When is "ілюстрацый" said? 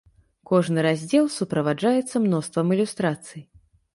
2.79-3.41